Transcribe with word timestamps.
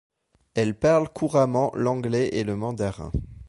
Elle 0.55 0.73
parle 0.73 1.13
couramment 1.13 1.71
l'anglais 1.75 2.29
et 2.33 2.43
le 2.43 2.55
mandarin. 2.55 3.11